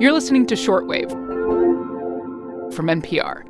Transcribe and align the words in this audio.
You're 0.00 0.12
listening 0.12 0.46
to 0.46 0.54
Shortwave 0.54 1.10
from 2.72 2.86
NPR. 2.86 3.46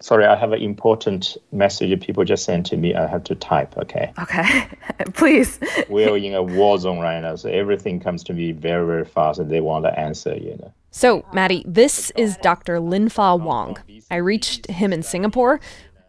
Sorry, 0.00 0.26
I 0.26 0.36
have 0.36 0.52
an 0.52 0.60
important 0.60 1.38
message 1.50 1.98
people 2.02 2.26
just 2.26 2.44
sent 2.44 2.66
to 2.66 2.76
me. 2.76 2.94
I 2.94 3.06
have 3.06 3.24
to 3.24 3.34
type, 3.34 3.74
okay? 3.78 4.12
Okay, 4.20 4.68
please. 5.14 5.58
We're 5.88 6.14
in 6.18 6.34
a 6.34 6.42
war 6.42 6.78
zone 6.78 6.98
right 6.98 7.22
now, 7.22 7.36
so 7.36 7.48
everything 7.48 8.00
comes 8.00 8.22
to 8.24 8.34
me 8.34 8.52
very, 8.52 8.86
very 8.86 9.06
fast, 9.06 9.38
and 9.38 9.50
they 9.50 9.62
want 9.62 9.86
to 9.86 9.98
answer, 9.98 10.36
you 10.36 10.58
know. 10.60 10.70
So, 10.90 11.24
Maddie, 11.32 11.64
this 11.66 12.10
is 12.14 12.36
Dr. 12.42 12.76
Linfa 12.76 13.40
Wang. 13.40 13.78
I 14.10 14.16
reached 14.16 14.66
him 14.66 14.92
in 14.92 15.02
Singapore. 15.02 15.58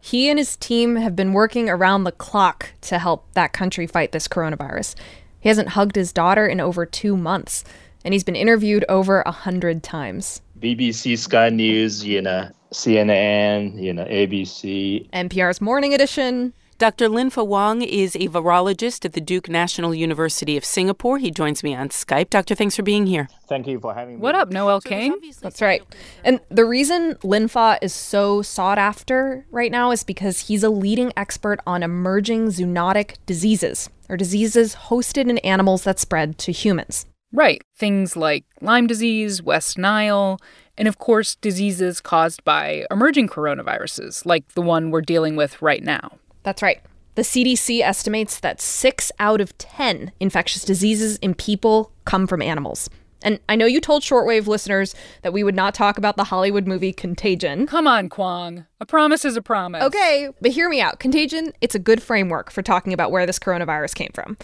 He 0.02 0.28
and 0.30 0.38
his 0.38 0.58
team 0.58 0.98
have 0.98 1.16
been 1.16 1.32
working 1.32 1.70
around 1.70 2.04
the 2.04 2.12
clock 2.12 2.72
to 2.82 3.00
help 3.00 3.32
that 3.32 3.54
country 3.54 3.88
fight 3.88 4.12
this 4.12 4.28
coronavirus. 4.28 4.96
He 5.40 5.48
hasn't 5.48 5.70
hugged 5.70 5.96
his 5.96 6.12
daughter 6.12 6.46
in 6.46 6.60
over 6.60 6.86
two 6.86 7.16
months, 7.16 7.64
and 8.04 8.14
he's 8.14 8.24
been 8.24 8.36
interviewed 8.36 8.86
over 8.90 9.22
a 9.22 9.32
hundred 9.32 9.84
times. 9.84 10.42
BBC, 10.60 11.18
Sky 11.18 11.50
News, 11.50 12.06
you 12.06 12.22
know, 12.22 12.50
CNN, 12.72 13.82
you 13.82 13.94
know, 13.94 14.06
ABC. 14.06 15.10
NPR's 15.12 15.62
Morning 15.62 15.94
Edition. 15.94 16.54
Dr. 16.80 17.08
Linfa 17.08 17.46
Wang 17.46 17.82
is 17.82 18.16
a 18.16 18.28
virologist 18.28 19.06
at 19.06 19.14
the 19.14 19.22
Duke 19.22 19.48
National 19.48 19.94
University 19.94 20.58
of 20.58 20.66
Singapore. 20.66 21.18
He 21.18 21.32
joins 21.32 21.64
me 21.64 21.76
on 21.76 21.90
Skype. 21.90 22.30
Doctor, 22.30 22.56
thanks 22.56 22.76
for 22.76 22.84
being 22.84 23.06
here. 23.06 23.30
Thank 23.48 23.68
you 23.68 23.80
for 23.80 23.94
having 23.94 24.16
me. 24.16 24.22
What 24.22 24.36
up, 24.36 24.50
Noel 24.50 24.82
King? 24.82 25.18
That's 25.42 25.62
right. 25.62 25.84
And 26.26 26.40
the 26.50 26.66
reason 26.66 27.14
Linfa 27.24 27.78
is 27.82 27.94
so 27.94 28.42
sought 28.42 28.80
after 28.80 29.46
right 29.52 29.72
now 29.72 29.92
is 29.92 30.04
because 30.04 30.48
he's 30.48 30.64
a 30.64 30.70
leading 30.70 31.14
expert 31.16 31.60
on 31.68 31.84
emerging 31.84 32.48
zoonotic 32.48 33.16
diseases, 33.26 33.90
or 34.10 34.18
diseases 34.18 34.76
hosted 34.76 35.30
in 35.30 35.38
animals 35.40 35.84
that 35.84 36.00
spread 36.00 36.38
to 36.40 36.52
humans. 36.52 37.06
Right. 37.34 37.64
Things 37.76 38.16
like 38.16 38.46
Lyme 38.62 38.88
disease, 38.88 39.42
West 39.42 39.78
Nile, 39.78 40.40
and 40.78 40.88
of 40.88 41.00
course, 41.00 41.36
diseases 41.36 42.00
caused 42.00 42.44
by 42.44 42.86
emerging 42.90 43.28
coronaviruses, 43.28 44.26
like 44.26 44.48
the 44.54 44.62
one 44.62 44.92
we're 44.92 45.02
dealing 45.02 45.36
with 45.36 45.62
right 45.62 45.84
now. 45.84 46.20
That's 46.44 46.62
right. 46.62 46.80
The 47.16 47.24
CDC 47.24 47.82
estimates 47.82 48.40
that 48.40 48.62
six 48.62 49.12
out 49.20 49.42
of 49.42 49.58
10 49.58 50.12
infectious 50.20 50.64
diseases 50.64 51.18
in 51.18 51.34
people 51.36 51.92
come 52.06 52.28
from 52.28 52.42
animals. 52.42 52.90
And 53.24 53.40
I 53.48 53.56
know 53.56 53.66
you 53.66 53.80
told 53.80 54.04
shortwave 54.04 54.48
listeners 54.48 54.94
that 55.22 55.32
we 55.32 55.44
would 55.44 55.56
not 55.56 55.74
talk 55.74 55.98
about 55.98 56.18
the 56.18 56.26
Hollywood 56.26 56.68
movie 56.68 56.92
Contagion. 56.92 57.68
Come 57.68 57.88
on, 57.88 58.10
Kwong. 58.10 58.66
A 58.82 58.86
promise 58.86 59.26
is 59.26 59.38
a 59.38 59.42
promise. 59.42 59.84
Okay, 59.84 60.30
but 60.42 60.52
hear 60.52 60.70
me 60.70 60.82
out. 60.82 61.00
Contagion, 61.00 61.54
it's 61.62 61.76
a 61.76 61.80
good 61.80 62.02
framework 62.02 62.52
for 62.52 62.62
talking 62.62 62.94
about 62.94 63.12
where 63.12 63.26
this 63.26 63.40
coronavirus 63.40 63.96
came 63.96 64.12
from. 64.14 64.38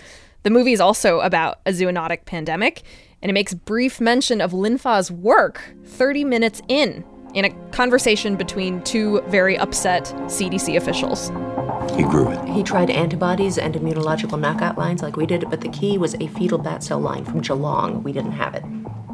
The 0.43 0.49
movie 0.49 0.71
is 0.71 0.79
also 0.79 1.19
about 1.19 1.59
a 1.65 1.71
zoonotic 1.71 2.25
pandemic, 2.25 2.83
and 3.21 3.29
it 3.29 3.33
makes 3.33 3.53
brief 3.53 3.99
mention 3.99 4.39
of 4.39 4.51
Linfa's 4.51 5.11
work 5.11 5.75
30 5.83 6.23
minutes 6.23 6.61
in, 6.69 7.03
in 7.33 7.43
a 7.45 7.49
conversation 7.71 8.35
between 8.35 8.81
two 8.83 9.21
very 9.27 9.57
upset 9.57 10.05
CDC 10.27 10.77
officials. 10.77 11.27
He 11.97 12.03
grew 12.03 12.29
it. 12.31 12.47
He 12.47 12.63
tried 12.63 12.89
antibodies 12.89 13.57
and 13.57 13.75
immunological 13.75 14.39
knockout 14.39 14.77
lines 14.77 15.01
like 15.01 15.17
we 15.17 15.25
did, 15.25 15.49
but 15.49 15.59
the 15.59 15.69
key 15.69 15.97
was 15.97 16.15
a 16.15 16.27
fetal 16.27 16.57
bat 16.57 16.83
cell 16.83 16.99
line 16.99 17.25
from 17.25 17.41
Geelong. 17.41 18.01
We 18.03 18.13
didn't 18.13 18.31
have 18.31 18.55
it. 18.55 18.63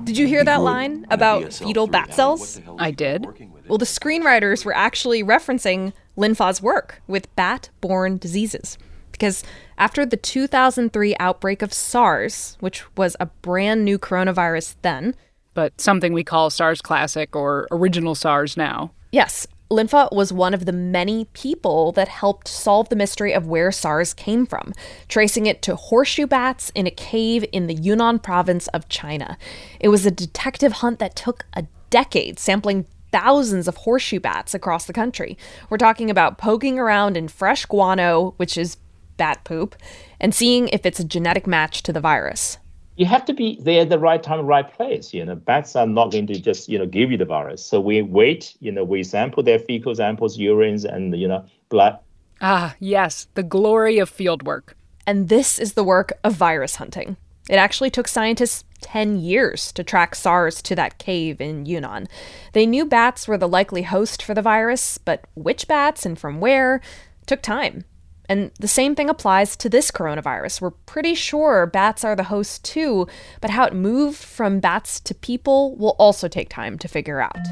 Did 0.06 0.20
you 0.20 0.28
hear 0.28 0.44
that 0.44 0.62
line 0.62 1.08
about 1.10 1.52
fetal 1.52 1.88
bat 1.88 2.14
cells? 2.14 2.62
I 2.78 2.92
did. 2.92 3.26
Well, 3.68 3.80
the 3.80 3.86
screenwriters 3.86 4.64
were 4.64 4.76
actually 4.76 5.24
referencing 5.24 5.94
Linfa's 6.16 6.62
work 6.62 7.02
with 7.08 7.36
bat 7.36 7.72
borne 7.82 8.18
diseases. 8.18 8.78
Because 9.12 9.44
after 9.78 10.06
the 10.06 10.18
2003 10.18 11.16
outbreak 11.20 11.62
of 11.62 11.74
SARS, 11.74 12.58
which 12.60 12.84
was 12.98 13.16
a 13.20 13.26
brand 13.26 13.86
new 13.86 13.98
coronavirus 13.98 14.76
then, 14.82 15.16
but 15.54 15.80
something 15.80 16.14
we 16.14 16.24
call 16.24 16.50
SARS 16.50 16.82
Classic 16.82 17.36
or 17.36 17.68
Original 17.72 18.16
SARS 18.16 18.58
now. 18.58 18.92
Yes, 19.12 19.48
Linfa 19.72 20.12
was 20.12 20.32
one 20.32 20.54
of 20.54 20.66
the 20.66 20.72
many 20.72 21.26
people 21.34 21.92
that 21.94 22.08
helped 22.08 22.48
solve 22.48 22.90
the 22.90 22.96
mystery 22.96 23.34
of 23.34 23.48
where 23.48 23.72
SARS 23.72 24.14
came 24.14 24.46
from, 24.46 24.74
tracing 25.08 25.48
it 25.48 25.62
to 25.64 25.76
horseshoe 25.76 26.28
bats 26.28 26.72
in 26.76 26.86
a 26.86 26.92
cave 26.92 27.44
in 27.52 27.68
the 27.68 27.74
Yunnan 27.74 28.20
province 28.20 28.68
of 28.70 28.90
China. 28.90 29.38
It 29.80 29.90
was 29.90 30.06
a 30.06 30.12
detective 30.12 30.74
hunt 30.74 31.00
that 31.00 31.16
took 31.16 31.46
a 31.54 31.66
decade, 31.90 32.38
sampling 32.38 32.86
thousands 33.12 33.68
of 33.68 33.78
horseshoe 33.78 34.20
bats 34.20 34.54
across 34.54 34.86
the 34.86 34.94
country. 34.94 35.38
We're 35.70 35.78
talking 35.78 36.10
about 36.10 36.38
poking 36.38 36.78
around 36.78 37.18
in 37.18 37.28
fresh 37.28 37.66
guano, 37.66 38.34
which 38.38 38.58
is 38.58 38.78
bat 39.18 39.44
poop, 39.44 39.76
and 40.20 40.34
seeing 40.34 40.68
if 40.70 40.86
it's 40.86 41.00
a 41.00 41.06
genetic 41.06 41.48
match 41.48 41.84
to 41.84 41.94
the 41.94 42.02
virus 42.02 42.58
you 42.96 43.06
have 43.06 43.26
to 43.26 43.34
be 43.34 43.60
there 43.62 43.82
at 43.82 43.90
the 43.90 44.00
right 44.00 44.22
time, 44.22 44.46
right 44.46 44.72
place. 44.72 45.14
You 45.14 45.26
know, 45.26 45.36
bats 45.36 45.76
are 45.76 45.88
not 45.88 46.12
going 46.12 46.28
to 46.28 46.40
just 46.40 46.70
you 46.70 46.80
know 46.80 46.86
give 46.86 47.12
you 47.12 47.18
the 47.18 47.26
virus. 47.26 47.64
So 47.66 47.80
we 47.80 48.02
wait. 48.02 48.56
You 48.60 48.72
know, 48.72 48.84
we 48.84 49.04
sample 49.04 49.44
their 49.44 49.60
fecal 49.60 49.96
samples, 49.96 50.38
urines, 50.38 50.86
and 50.86 51.16
you 51.18 51.28
know 51.28 51.46
blood. 51.70 52.00
Ah, 52.42 52.76
yes, 52.80 53.28
the 53.36 53.44
glory 53.44 53.98
of 54.00 54.12
fieldwork. 54.12 54.74
And 55.08 55.30
this 55.30 55.60
is 55.60 55.74
the 55.74 55.84
work 55.84 56.14
of 56.24 56.34
virus 56.34 56.76
hunting. 56.76 57.18
It 57.48 57.56
actually 57.56 57.92
took 57.92 58.08
scientists 58.08 58.64
10 58.82 59.20
years 59.20 59.72
to 59.74 59.84
track 59.84 60.16
SARS 60.16 60.64
to 60.64 60.76
that 60.76 60.98
cave 60.98 61.40
in 61.40 61.68
Yunnan. 61.68 62.08
They 62.54 62.66
knew 62.66 62.86
bats 62.86 63.28
were 63.28 63.38
the 63.38 63.48
likely 63.48 63.84
host 63.84 64.24
for 64.24 64.34
the 64.34 64.42
virus, 64.42 64.98
but 64.98 65.26
which 65.36 65.68
bats 65.68 66.08
and 66.08 66.18
from 66.18 66.40
where 66.40 66.82
took 67.28 67.44
time. 67.44 67.86
And 68.30 68.52
the 68.60 68.68
same 68.68 68.96
thing 68.96 69.10
applies 69.10 69.56
to 69.58 69.70
this 69.70 69.92
coronavirus. 69.92 70.62
We're 70.62 70.72
pretty 70.72 71.16
sure 71.16 71.66
bats 71.66 72.04
are 72.04 72.16
the 72.16 72.24
host 72.24 72.64
too, 72.64 73.08
but 73.42 73.50
how 73.50 73.66
it 73.66 73.74
moved 73.74 74.18
from 74.18 74.60
bats 74.60 75.00
to 75.02 75.16
people 75.16 75.76
will 75.78 75.96
also 76.00 76.28
take 76.28 76.50
time 76.50 76.78
to 76.80 76.88
figure 76.88 77.22
out. 77.22 77.46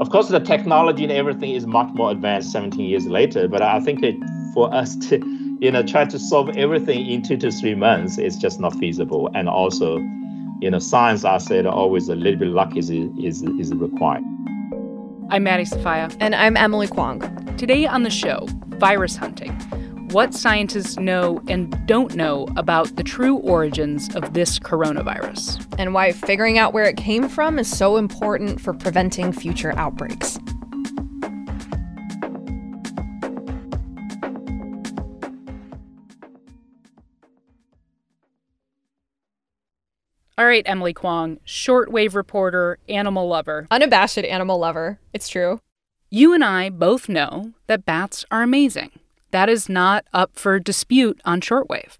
Of 0.00 0.10
course, 0.10 0.28
the 0.28 0.40
technology 0.40 1.04
and 1.04 1.12
everything 1.12 1.52
is 1.52 1.66
much 1.66 1.88
more 1.94 2.10
advanced 2.10 2.50
17 2.50 2.80
years 2.80 3.06
later, 3.06 3.46
but 3.46 3.62
I 3.62 3.80
think 3.80 4.02
it, 4.02 4.16
for 4.54 4.72
us 4.74 4.96
to 5.08 5.18
you 5.62 5.70
know, 5.70 5.84
try 5.84 6.04
to 6.04 6.18
solve 6.18 6.48
everything 6.56 7.06
in 7.06 7.22
two 7.22 7.36
to 7.36 7.52
three 7.52 7.76
months 7.76 8.18
is 8.18 8.36
just 8.36 8.58
not 8.58 8.74
feasible. 8.80 9.30
And 9.32 9.48
also, 9.48 9.98
you 10.60 10.68
know, 10.68 10.80
science, 10.80 11.24
I 11.24 11.38
said, 11.38 11.66
always 11.66 12.08
a 12.08 12.16
little 12.16 12.40
bit 12.40 12.48
luck 12.48 12.76
is, 12.76 12.90
is, 12.90 13.42
is 13.42 13.72
required. 13.72 14.24
I'm 15.32 15.44
Maddie 15.44 15.64
Sofia. 15.64 16.10
And 16.20 16.34
I'm 16.34 16.58
Emily 16.58 16.86
Kwong. 16.86 17.20
Today 17.56 17.86
on 17.86 18.02
the 18.02 18.10
show, 18.10 18.46
virus 18.76 19.16
hunting. 19.16 19.50
What 20.10 20.34
scientists 20.34 20.98
know 20.98 21.40
and 21.48 21.74
don't 21.86 22.14
know 22.14 22.48
about 22.56 22.96
the 22.96 23.02
true 23.02 23.36
origins 23.36 24.14
of 24.14 24.34
this 24.34 24.58
coronavirus. 24.58 25.74
And 25.78 25.94
why 25.94 26.12
figuring 26.12 26.58
out 26.58 26.74
where 26.74 26.84
it 26.84 26.98
came 26.98 27.30
from 27.30 27.58
is 27.58 27.66
so 27.66 27.96
important 27.96 28.60
for 28.60 28.74
preventing 28.74 29.32
future 29.32 29.72
outbreaks. 29.78 30.38
All 40.42 40.48
right, 40.48 40.64
Emily 40.66 40.92
Kwong, 40.92 41.38
shortwave 41.46 42.16
reporter, 42.16 42.76
animal 42.88 43.28
lover. 43.28 43.68
Unabashed 43.70 44.18
animal 44.18 44.58
lover. 44.58 44.98
It's 45.12 45.28
true. 45.28 45.60
You 46.10 46.34
and 46.34 46.42
I 46.42 46.68
both 46.68 47.08
know 47.08 47.52
that 47.68 47.86
bats 47.86 48.24
are 48.28 48.42
amazing. 48.42 48.90
That 49.30 49.48
is 49.48 49.68
not 49.68 50.04
up 50.12 50.32
for 50.34 50.58
dispute 50.58 51.20
on 51.24 51.42
shortwave. 51.42 51.96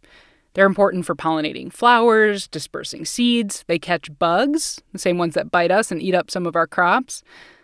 They're 0.54 0.66
important 0.66 1.06
for 1.06 1.14
pollinating 1.14 1.72
flowers, 1.72 2.48
dispersing 2.48 3.04
seeds. 3.04 3.62
They 3.68 3.78
catch 3.78 4.18
bugs, 4.18 4.80
the 4.92 4.98
same 4.98 5.18
ones 5.18 5.34
that 5.34 5.52
bite 5.52 5.70
us 5.70 5.92
and 5.92 6.02
eat 6.02 6.16
up 6.16 6.28
some 6.28 6.44
of 6.44 6.56
our 6.56 6.66
crops. 6.66 7.22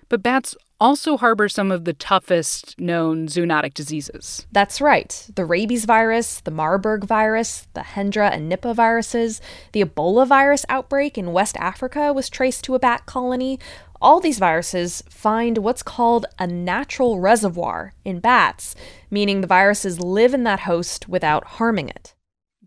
But 0.09 0.23
bats 0.23 0.55
also 0.81 1.17
harbor 1.17 1.49
some 1.49 1.71
of 1.71 1.85
the 1.85 1.93
toughest 1.93 2.79
known 2.79 3.27
zoonotic 3.27 3.75
diseases. 3.75 4.47
That's 4.53 4.81
right. 4.81 5.29
The 5.35 5.45
rabies 5.45 5.85
virus, 5.85 6.41
the 6.41 6.51
Marburg 6.51 7.05
virus, 7.05 7.67
the 7.75 7.81
Hendra 7.81 8.31
and 8.33 8.51
Nipah 8.51 8.75
viruses, 8.75 9.41
the 9.73 9.85
Ebola 9.85 10.27
virus 10.27 10.65
outbreak 10.69 11.19
in 11.19 11.33
West 11.33 11.57
Africa 11.57 12.13
was 12.13 12.29
traced 12.29 12.65
to 12.65 12.75
a 12.75 12.79
bat 12.79 13.07
colony. 13.07 13.59
All 14.01 14.21
these 14.21 14.39
viruses 14.39 15.03
find 15.11 15.59
what's 15.59 15.83
called 15.83 16.27
a 16.39 16.47
natural 16.47 17.19
reservoir 17.19 17.95
in 18.05 18.21
bats, 18.21 18.77
meaning 19.11 19.41
the 19.41 19.47
viruses 19.47 19.99
live 19.99 20.35
in 20.35 20.45
that 20.45 20.61
host 20.61 21.09
without 21.09 21.45
harming 21.45 21.89
it. 21.89 22.15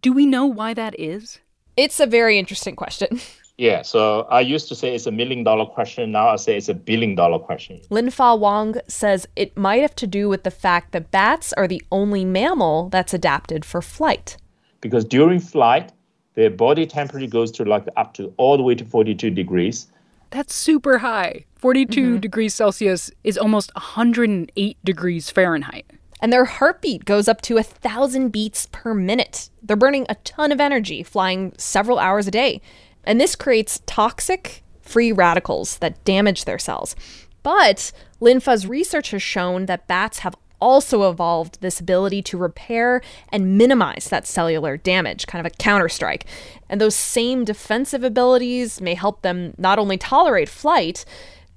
Do 0.01 0.11
we 0.11 0.25
know 0.25 0.45
why 0.45 0.73
that 0.73 0.99
is? 0.99 1.39
It's 1.77 1.99
a 1.99 2.05
very 2.05 2.37
interesting 2.37 2.75
question. 2.75 3.19
Yeah, 3.61 3.83
so 3.83 4.21
I 4.31 4.41
used 4.41 4.67
to 4.69 4.75
say 4.75 4.95
it's 4.95 5.05
a 5.05 5.11
million 5.11 5.43
dollar 5.43 5.67
question. 5.67 6.11
Now 6.11 6.29
I 6.29 6.37
say 6.37 6.57
it's 6.57 6.67
a 6.67 6.73
billion 6.73 7.13
dollar 7.13 7.37
question. 7.37 7.79
Linfa 7.91 8.39
Wang 8.39 8.73
says 8.87 9.27
it 9.35 9.55
might 9.55 9.83
have 9.83 9.93
to 9.97 10.07
do 10.07 10.27
with 10.27 10.41
the 10.41 10.49
fact 10.49 10.93
that 10.93 11.11
bats 11.11 11.53
are 11.53 11.67
the 11.67 11.79
only 11.91 12.25
mammal 12.25 12.89
that's 12.89 13.13
adapted 13.13 13.63
for 13.63 13.79
flight. 13.79 14.35
Because 14.81 15.05
during 15.05 15.39
flight, 15.39 15.91
their 16.33 16.49
body 16.49 16.87
temperature 16.87 17.27
goes 17.27 17.51
to 17.51 17.63
like 17.63 17.85
up 17.97 18.15
to 18.15 18.33
all 18.37 18.57
the 18.57 18.63
way 18.63 18.73
to 18.73 18.83
42 18.83 19.29
degrees. 19.29 19.85
That's 20.31 20.55
super 20.55 20.97
high. 20.97 21.45
42 21.57 22.01
mm-hmm. 22.01 22.19
degrees 22.19 22.55
Celsius 22.55 23.11
is 23.23 23.37
almost 23.37 23.71
108 23.75 24.77
degrees 24.83 25.29
Fahrenheit. 25.29 25.85
And 26.19 26.33
their 26.33 26.45
heartbeat 26.45 27.05
goes 27.05 27.27
up 27.27 27.41
to 27.41 27.57
a 27.57 27.63
thousand 27.63 28.29
beats 28.29 28.67
per 28.71 28.95
minute. 28.95 29.51
They're 29.61 29.75
burning 29.77 30.07
a 30.09 30.15
ton 30.15 30.51
of 30.51 30.59
energy, 30.59 31.03
flying 31.03 31.53
several 31.57 31.99
hours 31.99 32.27
a 32.27 32.31
day. 32.31 32.61
And 33.03 33.19
this 33.19 33.35
creates 33.35 33.81
toxic 33.85 34.63
free 34.81 35.11
radicals 35.11 35.77
that 35.77 36.03
damage 36.03 36.45
their 36.45 36.59
cells. 36.59 36.95
But 37.43 37.91
Linfa's 38.19 38.67
research 38.67 39.11
has 39.11 39.23
shown 39.23 39.65
that 39.65 39.87
bats 39.87 40.19
have 40.19 40.35
also 40.59 41.09
evolved 41.09 41.59
this 41.59 41.79
ability 41.79 42.21
to 42.21 42.37
repair 42.37 43.01
and 43.29 43.57
minimize 43.57 44.09
that 44.09 44.27
cellular 44.27 44.77
damage, 44.77 45.25
kind 45.25 45.45
of 45.45 45.51
a 45.51 45.55
counterstrike. 45.55 46.23
And 46.69 46.79
those 46.79 46.95
same 46.95 47.43
defensive 47.43 48.03
abilities 48.03 48.79
may 48.79 48.93
help 48.93 49.23
them 49.23 49.55
not 49.57 49.79
only 49.79 49.97
tolerate 49.97 50.49
flight, 50.49 51.03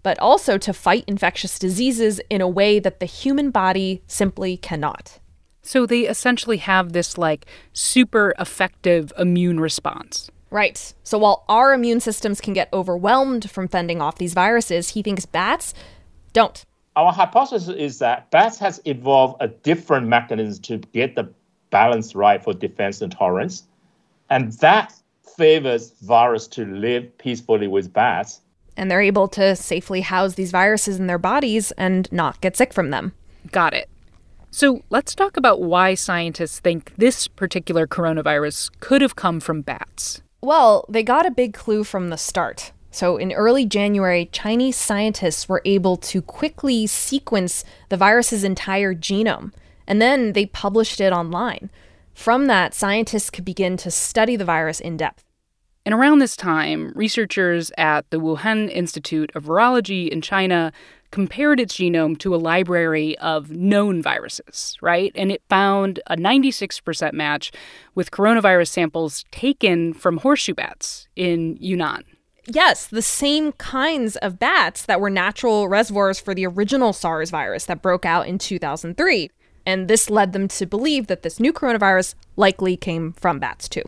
but 0.03 0.19
also 0.19 0.59
to 0.59 0.73
fight 0.73 1.05
infectious 1.07 1.59
diseases 1.59 2.21
in 2.31 2.41
a 2.41 2.49
way 2.49 2.79
that 2.79 3.01
the 3.01 3.07
human 3.07 3.51
body 3.51 4.03
simply 4.07 4.57
cannot. 4.57 5.19
So 5.63 5.87
they 5.87 6.01
essentially 6.01 6.59
have 6.59 6.93
this 6.93 7.17
like 7.17 7.47
super 7.73 8.35
effective 8.39 9.13
immune 9.19 9.61
response. 9.61 10.31
Right. 10.55 10.95
So 11.03 11.19
while 11.19 11.45
our 11.49 11.75
immune 11.75 11.99
systems 11.99 12.41
can 12.41 12.55
get 12.55 12.73
overwhelmed 12.73 13.51
from 13.51 13.67
fending 13.67 14.01
off 14.01 14.19
these 14.19 14.35
viruses, 14.35 14.91
he 14.91 15.03
thinks 15.03 15.27
bats 15.27 15.75
don't. 16.33 16.65
Our 16.95 17.13
hypothesis 17.13 17.69
is 17.75 17.99
that 17.99 18.31
bats 18.31 18.61
has 18.61 18.81
evolved 18.85 19.39
a 19.41 19.49
different 19.49 20.07
mechanism 20.07 20.63
to 20.63 20.79
get 20.93 21.17
the 21.17 21.29
balance 21.71 22.15
right 22.15 22.41
for 22.41 22.55
defense 22.55 23.03
and 23.03 23.11
tolerance. 23.11 23.65
And 24.31 24.53
that 24.61 24.95
favors 25.37 25.91
virus 26.03 26.47
to 26.47 26.65
live 26.67 27.19
peacefully 27.19 27.67
with 27.67 27.93
bats. 27.93 28.41
And 28.77 28.89
they're 28.89 29.03
able 29.03 29.27
to 29.31 29.57
safely 29.57 30.03
house 30.03 30.35
these 30.35 30.53
viruses 30.53 31.01
in 31.01 31.09
their 31.09 31.19
bodies 31.19 31.73
and 31.73 32.11
not 32.13 32.41
get 32.41 32.57
sick 32.57 32.73
from 32.73 32.91
them. 32.91 33.13
Got 33.51 33.75
it. 33.75 33.91
So 34.53 34.85
let's 34.89 35.17
talk 35.17 35.37
about 35.37 35.63
why 35.63 35.95
scientists 35.95 36.61
think 36.61 36.93
this 36.97 37.27
particular 37.27 37.89
coronavirus 37.89 38.71
could 38.79 39.03
have 39.03 39.17
come 39.17 39.41
from 39.41 39.63
bats. 39.63 40.23
Well, 40.45 40.85
they 40.91 41.03
got 41.03 41.25
a 41.25 41.31
big 41.31 41.55
clue 41.55 41.85
from 41.85 42.11
the 42.11 42.19
start. 42.19 42.73
So, 42.91 43.17
in 43.17 43.33
early 43.33 43.65
January, 43.65 44.29
Chinese 44.31 44.77
scientists 44.77 45.49
were 45.49 45.63
able 45.65 45.97
to 45.97 46.21
quickly 46.21 46.87
sequence 46.87 47.65
the 47.89 47.97
virus's 47.97 48.45
entire 48.45 48.95
genome, 48.95 49.53
and 49.87 50.03
then 50.03 50.35
they 50.35 50.45
published 50.45 51.01
it 51.01 51.15
online. 51.15 51.71
From 52.13 52.47
that, 52.49 52.75
scientists 52.75 53.31
could 53.31 53.47
begin 53.47 53.79
to 53.79 53.91
study 53.91 54.37
the 54.37 54.45
virus 54.45 54.81
in 54.81 54.99
depth. 54.99 55.25
And 55.87 55.95
around 55.95 56.19
this 56.19 56.37
time, 56.37 56.93
researchers 56.95 57.73
at 57.79 58.11
the 58.11 58.21
Wuhan 58.21 58.71
Institute 58.71 59.33
of 59.35 59.45
Virology 59.45 60.11
in 60.11 60.21
China 60.21 60.75
compared 61.15 61.61
its 61.61 61.77
genome 61.77 62.19
to 62.19 62.35
a 62.35 62.37
library 62.37 63.17
of 63.19 63.49
known 63.53 64.03
viruses, 64.03 64.77
right? 64.83 65.13
And 65.15 65.31
it 65.31 65.45
found 65.49 66.01
a 66.09 66.17
96% 66.17 67.13
match 67.13 67.53
with 67.95 68.11
coronavirus 68.11 68.67
samples 68.67 69.25
taken 69.31 69.95
from 69.95 70.17
horseshoe 70.17 70.55
bats 70.55 71.07
in 71.15 71.57
Yunnan. 71.61 72.03
Yes, 72.49 72.89
the 72.89 73.01
same 73.01 73.53
kinds 73.53 74.17
of 74.17 74.41
bats 74.41 74.87
that 74.87 75.01
were 75.01 75.09
natural 75.09 75.69
reservoirs 75.69 76.19
for 76.19 76.35
the 76.35 76.49
original 76.49 76.93
SARS 76.93 77.31
virus 77.31 77.67
that 77.67 77.81
broke 77.81 78.05
out 78.05 78.27
in 78.27 78.37
2003. 78.37 79.31
And 79.65 79.87
this 79.87 80.11
led 80.11 80.33
them 80.33 80.49
to 80.49 80.67
believe 80.67 81.07
that 81.07 81.23
this 81.23 81.39
new 81.39 81.53
coronavirus 81.53 82.17
likely 82.35 82.77
came 82.77 83.13
from 83.13 83.39
bats 83.39 83.69
too. 83.69 83.85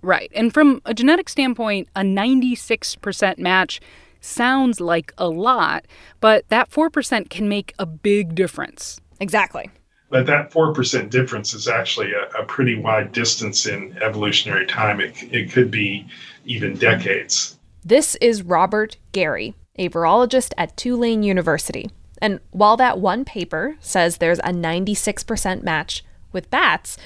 Right. 0.00 0.32
And 0.34 0.54
from 0.54 0.80
a 0.86 0.94
genetic 0.94 1.28
standpoint, 1.28 1.88
a 1.94 2.00
96% 2.00 3.36
match 3.36 3.78
sounds 4.24 4.80
like 4.80 5.12
a 5.18 5.28
lot, 5.28 5.86
but 6.20 6.48
that 6.48 6.70
4% 6.70 7.28
can 7.28 7.48
make 7.48 7.74
a 7.78 7.86
big 7.86 8.34
difference. 8.34 9.00
Exactly. 9.20 9.70
But 10.10 10.26
that 10.26 10.50
4% 10.50 11.10
difference 11.10 11.54
is 11.54 11.68
actually 11.68 12.12
a, 12.12 12.40
a 12.40 12.44
pretty 12.44 12.78
wide 12.78 13.12
distance 13.12 13.66
in 13.66 13.96
evolutionary 14.02 14.66
time. 14.66 15.00
It, 15.00 15.14
it 15.32 15.50
could 15.50 15.70
be 15.70 16.06
even 16.44 16.76
decades. 16.76 17.58
This 17.84 18.14
is 18.16 18.42
Robert 18.42 18.98
Garry, 19.12 19.54
a 19.76 19.88
virologist 19.88 20.52
at 20.58 20.76
Tulane 20.76 21.22
University. 21.22 21.90
And 22.20 22.40
while 22.50 22.76
that 22.76 23.00
one 23.00 23.24
paper 23.24 23.76
says 23.80 24.18
there's 24.18 24.38
a 24.40 24.52
96% 24.52 25.62
match 25.62 26.04
with 26.30 26.50
bats, 26.50 26.96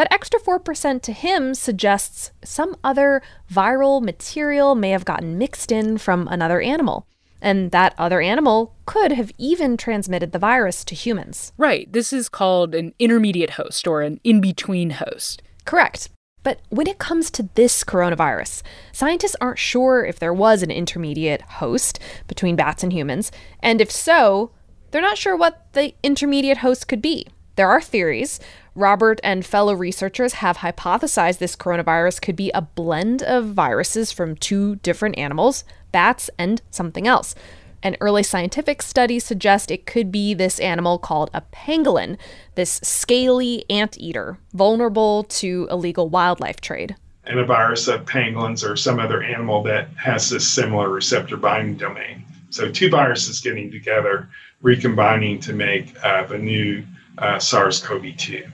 that 0.00 0.10
extra 0.10 0.40
4% 0.40 1.02
to 1.02 1.12
him 1.12 1.52
suggests 1.52 2.32
some 2.42 2.74
other 2.82 3.20
viral 3.52 4.00
material 4.00 4.74
may 4.74 4.88
have 4.88 5.04
gotten 5.04 5.36
mixed 5.36 5.70
in 5.70 5.98
from 5.98 6.26
another 6.28 6.58
animal. 6.62 7.06
And 7.42 7.70
that 7.72 7.94
other 7.98 8.22
animal 8.22 8.74
could 8.86 9.12
have 9.12 9.30
even 9.36 9.76
transmitted 9.76 10.32
the 10.32 10.38
virus 10.38 10.86
to 10.86 10.94
humans. 10.94 11.52
Right. 11.58 11.92
This 11.92 12.14
is 12.14 12.30
called 12.30 12.74
an 12.74 12.94
intermediate 12.98 13.50
host 13.50 13.86
or 13.86 14.00
an 14.00 14.20
in 14.24 14.40
between 14.40 14.88
host. 14.88 15.42
Correct. 15.66 16.08
But 16.42 16.62
when 16.70 16.86
it 16.86 16.96
comes 16.96 17.30
to 17.32 17.50
this 17.54 17.84
coronavirus, 17.84 18.62
scientists 18.92 19.36
aren't 19.38 19.58
sure 19.58 20.02
if 20.02 20.18
there 20.18 20.32
was 20.32 20.62
an 20.62 20.70
intermediate 20.70 21.42
host 21.42 22.00
between 22.26 22.56
bats 22.56 22.82
and 22.82 22.90
humans, 22.90 23.30
and 23.62 23.82
if 23.82 23.90
so, 23.90 24.50
they're 24.92 25.02
not 25.02 25.18
sure 25.18 25.36
what 25.36 25.70
the 25.74 25.92
intermediate 26.02 26.58
host 26.58 26.88
could 26.88 27.02
be. 27.02 27.26
There 27.56 27.68
are 27.68 27.82
theories. 27.82 28.40
Robert 28.76 29.20
and 29.24 29.44
fellow 29.44 29.74
researchers 29.74 30.34
have 30.34 30.58
hypothesized 30.58 31.38
this 31.38 31.56
coronavirus 31.56 32.22
could 32.22 32.36
be 32.36 32.50
a 32.52 32.62
blend 32.62 33.22
of 33.22 33.46
viruses 33.46 34.12
from 34.12 34.36
two 34.36 34.76
different 34.76 35.18
animals, 35.18 35.64
bats 35.90 36.30
and 36.38 36.62
something 36.70 37.06
else. 37.06 37.34
And 37.82 37.96
early 38.00 38.22
scientific 38.22 38.82
studies 38.82 39.24
suggest 39.24 39.70
it 39.70 39.86
could 39.86 40.12
be 40.12 40.34
this 40.34 40.60
animal 40.60 40.98
called 40.98 41.30
a 41.34 41.42
pangolin, 41.52 42.16
this 42.54 42.78
scaly 42.82 43.64
anteater, 43.70 44.38
vulnerable 44.52 45.24
to 45.24 45.66
illegal 45.70 46.08
wildlife 46.08 46.60
trade. 46.60 46.94
And 47.24 47.40
a 47.40 47.44
virus 47.44 47.88
of 47.88 48.04
pangolins 48.04 48.68
or 48.68 48.76
some 48.76 49.00
other 49.00 49.22
animal 49.22 49.62
that 49.64 49.88
has 49.96 50.30
this 50.30 50.46
similar 50.46 50.90
receptor 50.90 51.36
binding 51.36 51.76
domain. 51.76 52.24
So, 52.50 52.70
two 52.70 52.90
viruses 52.90 53.40
getting 53.40 53.70
together, 53.70 54.28
recombining 54.62 55.38
to 55.40 55.52
make 55.52 55.94
uh, 56.04 56.24
the 56.26 56.38
new 56.38 56.84
uh, 57.18 57.38
SARS 57.38 57.80
CoV 57.80 58.16
2. 58.16 58.44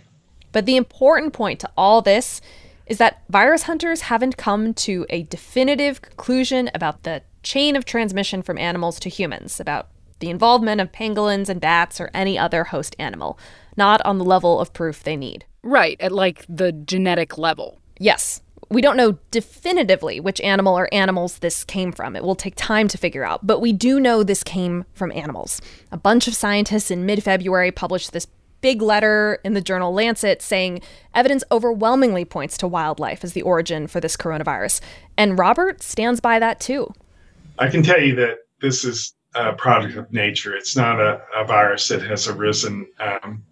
But 0.57 0.65
the 0.65 0.77
important 0.77 1.35
point 1.35 1.61
to 1.61 1.71
all 1.77 2.01
this 2.01 2.41
is 2.87 2.97
that 2.97 3.23
virus 3.29 3.65
hunters 3.65 4.01
haven't 4.01 4.39
come 4.39 4.73
to 4.73 5.05
a 5.11 5.25
definitive 5.25 6.01
conclusion 6.01 6.71
about 6.73 7.03
the 7.03 7.21
chain 7.43 7.77
of 7.77 7.85
transmission 7.85 8.41
from 8.41 8.57
animals 8.57 8.99
to 9.01 9.11
humans, 9.11 9.61
about 9.61 9.89
the 10.21 10.31
involvement 10.31 10.81
of 10.81 10.93
pangolins 10.93 11.51
and 11.51 11.61
bats 11.61 12.01
or 12.01 12.11
any 12.15 12.39
other 12.39 12.65
host 12.65 12.97
animal, 12.99 13.39
not 13.77 14.01
on 14.07 14.17
the 14.17 14.25
level 14.25 14.59
of 14.59 14.73
proof 14.73 15.03
they 15.03 15.15
need. 15.15 15.45
Right, 15.63 16.01
at 16.01 16.11
like 16.11 16.47
the 16.49 16.73
genetic 16.73 17.37
level. 17.37 17.79
Yes. 17.99 18.41
We 18.71 18.81
don't 18.81 18.97
know 18.97 19.19
definitively 19.31 20.21
which 20.21 20.41
animal 20.41 20.77
or 20.77 20.89
animals 20.91 21.41
this 21.41 21.65
came 21.65 21.93
from. 21.93 22.17
It 22.17 22.25
will 22.25 22.35
take 22.35 22.57
time 22.57 22.89
to 22.89 22.97
figure 22.97 23.25
out, 23.25 23.47
but 23.47 23.61
we 23.61 23.75
do 23.75 24.01
know 24.01 24.23
this 24.23 24.43
came 24.43 24.87
from 24.95 25.13
animals. 25.13 25.61
A 25.93 25.99
bunch 25.99 26.27
of 26.27 26.35
scientists 26.35 26.91
in 26.91 27.05
mid 27.05 27.23
February 27.23 27.71
published 27.71 28.13
this 28.13 28.27
big 28.67 28.83
letter 28.83 29.39
in 29.45 29.53
the 29.53 29.61
journal 29.61 29.95
Lancet 29.95 30.43
saying 30.43 30.81
evidence 31.15 31.45
overwhelmingly 31.53 32.25
points 32.25 32.59
to 32.59 32.67
wildlife 32.67 33.23
as 33.23 33.33
the 33.33 33.43
origin 33.43 33.87
for 33.87 34.01
this 34.01 34.17
coronavirus. 34.17 34.81
And 35.17 35.39
Robert 35.39 35.85
stands 35.85 36.19
by 36.19 36.41
that 36.41 36.59
too. 36.59 36.93
I 37.61 37.69
can 37.69 37.85
tell 37.85 38.01
you 38.01 38.17
that 38.17 38.39
this 38.61 38.85
is 38.85 39.15
a 39.37 39.53
product 39.53 39.97
of 39.97 40.13
nature. 40.13 40.53
It's 40.53 40.77
not 40.77 40.99
a, 40.99 41.23
a 41.37 41.45
virus 41.45 41.87
that 41.87 42.03
has 42.03 42.27
arisen 42.27 42.89
um, 42.99 43.45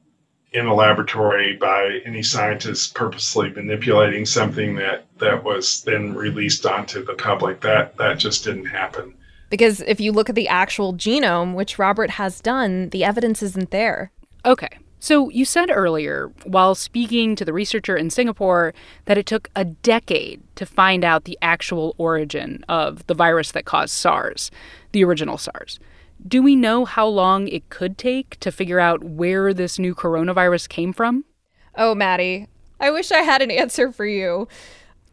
in 0.51 0.67
a 0.67 0.75
laboratory 0.75 1.55
by 1.59 2.01
any 2.05 2.25
scientist 2.25 2.97
purposely 2.97 3.51
manipulating 3.51 4.27
something 4.27 4.75
that, 4.75 5.07
that 5.21 5.45
was 5.45 5.83
then 5.83 6.13
released 6.13 6.67
onto 6.67 7.05
the 7.05 7.15
public. 7.15 7.61
That 7.61 7.97
that 7.99 8.19
just 8.19 8.43
didn't 8.43 8.67
happen. 8.67 9.15
Because 9.49 9.81
if 9.83 10.01
you 10.01 10.11
look 10.11 10.29
at 10.29 10.35
the 10.35 10.49
actual 10.49 10.93
genome, 10.93 11.55
which 11.55 11.79
Robert 11.79 12.11
has 12.11 12.41
done, 12.41 12.89
the 12.89 13.05
evidence 13.05 13.45
isn't 13.45 13.71
there. 13.71 14.11
Okay. 14.45 14.81
So, 15.05 15.29
you 15.29 15.45
said 15.45 15.71
earlier, 15.71 16.33
while 16.45 16.75
speaking 16.75 17.37
to 17.37 17.45
the 17.45 17.53
researcher 17.53 17.95
in 17.95 18.09
Singapore, 18.09 18.73
that 19.05 19.19
it 19.19 19.27
took 19.27 19.51
a 19.55 19.67
decade 19.67 20.41
to 20.57 20.65
find 20.65 21.05
out 21.05 21.25
the 21.25 21.37
actual 21.43 21.95
origin 21.99 22.65
of 22.71 23.07
the 23.07 23.13
virus 23.13 23.53
that 23.53 23.67
caused 23.67 23.93
SARS, 23.93 24.51
the 24.93 25.05
original 25.05 25.37
SARS. 25.37 25.79
Do 26.27 26.43
we 26.43 26.57
know 26.57 26.87
how 26.87 27.07
long 27.07 27.49
it 27.49 27.69
could 27.69 27.99
take 27.99 28.41
to 28.41 28.51
figure 28.51 28.81
out 28.81 29.05
where 29.05 29.53
this 29.53 29.79
new 29.79 29.95
coronavirus 29.95 30.71
came 30.71 30.95
from? 30.95 31.27
Oh, 31.75 31.95
Maddie, 31.95 32.49
I 32.81 32.91
wish 32.91 33.13
I 33.13 33.19
had 33.19 33.43
an 33.43 33.51
answer 33.63 33.93
for 33.93 34.07
you. 34.07 34.49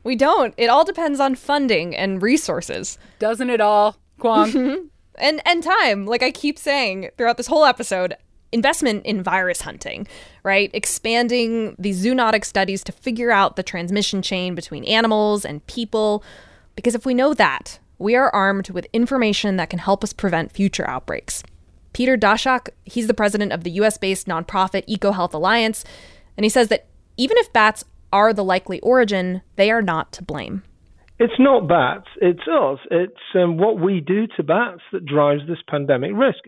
We 0.05 0.15
don't. 0.15 0.53
It 0.55 0.67
all 0.67 0.86
depends 0.86 1.19
on 1.19 1.36
funding 1.36 1.98
and 1.98 2.21
resources. 2.21 2.98
Doesn't 3.19 3.50
it 3.50 3.60
all, 3.60 3.98
Kwong? 4.19 4.89
and 5.15 5.41
and 5.45 5.62
time. 5.62 6.05
Like 6.05 6.24
I 6.24 6.31
keep 6.31 6.57
saying 6.57 7.10
throughout 7.17 7.36
this 7.36 7.48
whole 7.48 7.65
episode, 7.65 8.15
investment 8.51 9.05
in 9.05 9.24
virus 9.24 9.62
hunting, 9.62 10.08
right? 10.43 10.70
Expanding 10.74 11.75
the 11.79 11.91
zoonotic 11.91 12.46
studies 12.46 12.84
to 12.84 12.91
figure 12.91 13.31
out 13.31 13.55
the 13.55 13.63
transmission 13.63 14.22
chain 14.22 14.55
between 14.55 14.84
animals 14.86 15.46
and 15.46 15.65
people. 15.67 16.24
Because 16.75 16.96
if 16.96 17.05
we 17.05 17.13
know 17.13 17.34
that, 17.34 17.79
we 17.98 18.15
are 18.15 18.34
armed 18.34 18.70
with 18.72 18.88
information 18.93 19.58
that 19.58 19.70
can 19.70 19.79
help 19.79 20.03
us 20.03 20.13
prevent 20.13 20.51
future 20.51 20.88
outbreaks. 20.89 21.43
Peter 21.93 22.17
Daszak, 22.17 22.70
he's 22.84 23.08
the 23.08 23.13
president 23.13 23.51
of 23.51 23.63
the 23.63 23.72
US 23.72 23.98
based 23.98 24.27
nonprofit 24.27 24.88
EcoHealth 24.88 25.34
Alliance, 25.34 25.84
and 26.38 26.46
he 26.46 26.50
says 26.50 26.70
that 26.70 26.88
even 27.17 27.38
if 27.38 27.51
bats 27.53 27.84
are 28.12 28.34
the 28.34 28.43
likely 28.43 28.79
origin, 28.81 29.41
they 29.55 29.72
are 29.72 29.81
not 29.81 30.12
to 30.13 30.24
blame. 30.24 30.63
It's 31.20 31.34
not 31.38 31.67
bats, 31.67 32.08
it's 32.20 32.48
us. 32.51 32.79
It's 32.89 33.13
um, 33.36 33.58
what 33.58 33.79
we 33.79 34.01
do 34.01 34.25
to 34.38 34.43
bats 34.43 34.81
that 34.91 35.05
drives 35.05 35.41
this 35.48 35.60
pandemic 35.70 36.12
risk. 36.15 36.39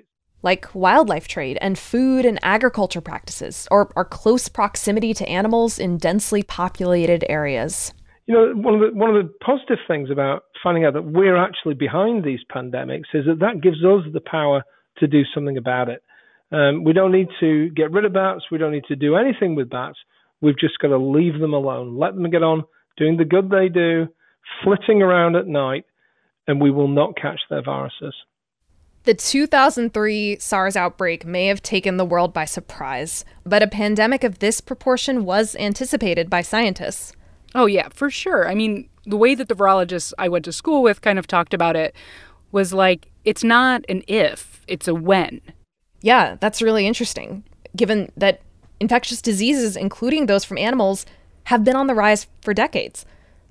Like 0.43 0.67
wildlife 0.75 1.27
trade 1.27 1.57
and 1.61 1.79
food 1.79 2.25
and 2.25 2.37
agriculture 2.43 3.01
practices, 3.01 3.67
or 3.71 3.91
our 3.95 4.05
close 4.05 4.47
proximity 4.47 5.13
to 5.15 5.27
animals 5.27 5.79
in 5.79 5.97
densely 5.97 6.43
populated 6.43 7.25
areas. 7.29 7.93
You 8.27 8.35
know, 8.35 8.53
one 8.55 8.75
of 8.75 8.79
the 8.81 8.97
one 8.97 9.15
of 9.15 9.25
the 9.25 9.33
positive 9.43 9.79
things 9.87 10.11
about 10.11 10.43
finding 10.61 10.85
out 10.85 10.93
that 10.93 11.05
we're 11.05 11.37
actually 11.37 11.73
behind 11.73 12.23
these 12.23 12.39
pandemics 12.53 13.13
is 13.13 13.25
that 13.25 13.39
that 13.39 13.61
gives 13.61 13.83
us 13.83 14.03
the 14.13 14.21
power 14.21 14.63
to 14.97 15.07
do 15.07 15.23
something 15.33 15.57
about 15.57 15.89
it. 15.89 16.03
Um, 16.51 16.83
we 16.83 16.93
don't 16.93 17.11
need 17.11 17.27
to 17.39 17.69
get 17.71 17.91
rid 17.91 18.05
of 18.05 18.13
bats. 18.13 18.43
We 18.51 18.59
don't 18.59 18.71
need 18.71 18.85
to 18.87 18.95
do 18.95 19.15
anything 19.15 19.55
with 19.55 19.69
bats. 19.69 19.97
We've 20.41 20.59
just 20.59 20.77
got 20.79 20.89
to 20.89 20.97
leave 20.97 21.39
them 21.39 21.53
alone, 21.53 21.97
let 21.97 22.15
them 22.15 22.29
get 22.29 22.43
on 22.43 22.63
doing 22.97 23.17
the 23.17 23.25
good 23.25 23.49
they 23.49 23.69
do, 23.69 24.07
flitting 24.63 25.01
around 25.01 25.35
at 25.35 25.47
night, 25.47 25.85
and 26.47 26.61
we 26.61 26.69
will 26.69 26.87
not 26.87 27.15
catch 27.15 27.39
their 27.49 27.63
viruses. 27.63 28.13
The 29.05 29.13
2003 29.13 30.37
SARS 30.39 30.77
outbreak 30.77 31.25
may 31.25 31.47
have 31.47 31.61
taken 31.61 31.97
the 31.97 32.05
world 32.05 32.33
by 32.33 32.45
surprise, 32.45 33.25
but 33.45 33.61
a 33.61 33.67
pandemic 33.67 34.23
of 34.23 34.39
this 34.39 34.61
proportion 34.61 35.25
was 35.25 35.57
anticipated 35.57 36.29
by 36.29 36.41
scientists. 36.41 37.11
Oh, 37.53 37.65
yeah, 37.65 37.89
for 37.93 38.09
sure. 38.09 38.47
I 38.47 38.55
mean, 38.55 38.87
the 39.05 39.17
way 39.17 39.35
that 39.35 39.49
the 39.49 39.55
virologists 39.55 40.13
I 40.17 40.29
went 40.29 40.45
to 40.45 40.53
school 40.53 40.81
with 40.81 41.01
kind 41.01 41.19
of 41.19 41.27
talked 41.27 41.53
about 41.53 41.75
it 41.75 41.93
was 42.53 42.71
like 42.71 43.11
it's 43.25 43.43
not 43.43 43.83
an 43.89 44.03
if, 44.07 44.63
it's 44.69 44.87
a 44.87 44.95
when. 44.95 45.41
Yeah, 46.01 46.37
that's 46.39 46.61
really 46.61 46.87
interesting, 46.87 47.43
given 47.75 48.09
that 48.15 48.41
infectious 48.79 49.21
diseases, 49.21 49.75
including 49.75 50.27
those 50.27 50.45
from 50.45 50.57
animals, 50.57 51.05
have 51.45 51.65
been 51.65 51.75
on 51.75 51.87
the 51.87 51.95
rise 51.95 52.27
for 52.41 52.53
decades. 52.53 53.05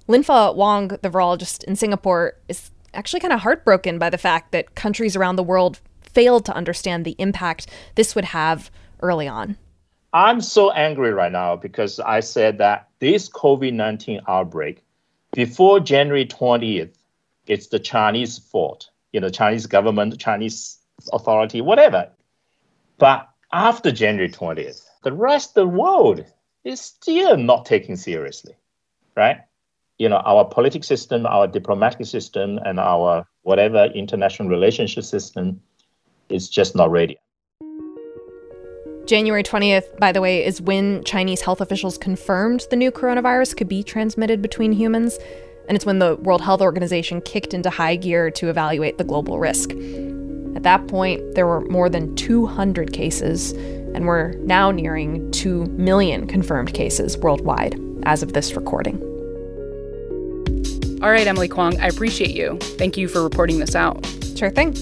Linfa 0.09 0.57
Wang, 0.57 0.89
the 0.89 1.11
virologist 1.11 1.63
in 1.65 1.77
Singapore, 1.77 2.37
is 2.49 2.71
actually 2.95 3.21
kind 3.21 3.33
of 3.33 3.41
heartbroken 3.41 3.99
by 3.99 4.11
the 4.11 4.19
fact 4.19 4.53
that 4.53 4.75
countries 4.75 5.17
around 5.17 5.37
the 5.37 5.43
world 5.43 5.81
failed 6.01 6.45
to 6.47 6.55
understand 6.55 7.05
the 7.05 7.17
impact 7.19 7.67
this 7.95 8.15
would 8.15 8.27
have 8.27 8.71
early 9.01 9.27
on. 9.27 9.57
I'm 10.13 10.41
so 10.41 10.71
angry 10.73 11.13
right 11.13 11.33
now 11.33 11.57
because 11.57 11.99
I 11.99 12.21
said 12.21 12.59
that 12.59 12.89
this 12.99 13.29
COVID 13.31 13.73
19 13.73 14.21
outbreak, 14.29 14.83
before 15.33 15.81
January 15.81 16.27
20th, 16.27 16.95
it's 17.47 17.69
the 17.69 17.79
Chinese 17.79 18.39
fault, 18.39 18.91
you 19.13 19.21
know, 19.21 19.31
Chinese 19.31 19.67
government, 19.67 20.19
Chinese 20.19 20.79
authority, 21.13 21.61
whatever. 21.61 22.11
But 22.99 23.29
after 23.53 23.91
January 23.91 24.31
20th, 24.31 24.85
the 25.03 25.13
rest 25.13 25.51
of 25.51 25.55
the 25.55 25.67
world 25.67 26.25
is 26.65 26.81
still 26.81 27.37
not 27.37 27.65
taken 27.65 27.97
seriously, 27.97 28.55
right? 29.17 29.39
You 29.99 30.09
know, 30.09 30.17
our 30.25 30.45
political 30.45 30.83
system, 30.83 31.27
our 31.27 31.47
diplomatic 31.47 32.07
system, 32.07 32.59
and 32.65 32.81
our 32.81 33.27
whatever 33.43 33.87
international 33.87 34.49
relationship 34.49 35.05
system 35.05 35.61
is 36.29 36.49
just 36.49 36.75
not 36.75 36.91
ready. 36.91 37.19
January 39.07 39.43
20th, 39.43 39.99
by 39.99 40.13
the 40.13 40.21
way, 40.21 40.45
is 40.45 40.63
when 40.63 41.03
Chinese 41.05 41.41
health 41.41 41.61
officials 41.61 41.99
confirmed 41.99 42.67
the 42.71 42.77
new 42.77 42.91
coronavirus 42.91 43.57
could 43.57 43.69
be 43.69 43.83
transmitted 43.83 44.41
between 44.41 44.73
humans. 44.73 45.19
And 45.69 45.77
it's 45.77 45.85
when 45.85 45.99
the 45.99 46.17
World 46.17 46.41
Health 46.41 46.61
Organization 46.61 47.21
kicked 47.21 47.53
into 47.53 47.71
high 47.71 47.97
gear 47.97 48.31
to 48.33 48.49
evaluate 48.49 48.99
the 48.99 49.05
global 49.05 49.39
risk. 49.39 49.73
At 50.55 50.63
that 50.63 50.87
point, 50.89 51.35
there 51.35 51.47
were 51.47 51.63
more 51.63 51.89
than 51.89 52.15
200 52.15 52.93
cases, 52.93 53.53
and 53.53 54.07
we're 54.07 54.33
now 54.39 54.71
nearing 54.71 55.31
2 55.33 55.67
million 55.67 56.27
confirmed 56.27 56.75
cases 56.75 57.17
worldwide 57.19 57.79
as 58.05 58.23
of 58.23 58.33
this 58.33 58.55
recording. 58.55 59.12
All 61.03 61.11
right, 61.11 61.27
Emily 61.27 61.49
Kwong, 61.49 61.81
I 61.81 61.89
appreciate 61.89 62.31
you. 62.31 62.59
Thank 62.79 62.97
you 62.97 63.09
for 63.09 63.25
reporting 63.25 63.59
this 63.59 63.75
out. 63.75 64.07
Sure 64.37 64.51
thing. 64.51 64.73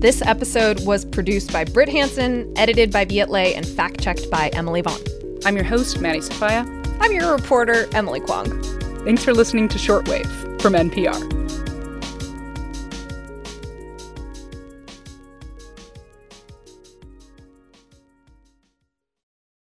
This 0.00 0.22
episode 0.22 0.86
was 0.86 1.04
produced 1.04 1.52
by 1.52 1.64
Brit 1.64 1.90
Hanson, 1.90 2.50
edited 2.56 2.90
by 2.90 3.04
Viet 3.04 3.28
Le, 3.28 3.40
and 3.40 3.66
fact 3.66 4.00
checked 4.00 4.30
by 4.30 4.48
Emily 4.54 4.80
Vaughn. 4.80 4.98
I'm 5.44 5.56
your 5.56 5.64
host, 5.64 6.00
Maddie 6.00 6.22
Sofia. 6.22 6.66
I'm 7.00 7.12
your 7.12 7.36
reporter, 7.36 7.86
Emily 7.92 8.20
Kwong. 8.20 8.62
Thanks 9.04 9.22
for 9.22 9.34
listening 9.34 9.68
to 9.68 9.78
Shortwave 9.78 10.62
from 10.62 10.72
NPR. 10.72 11.41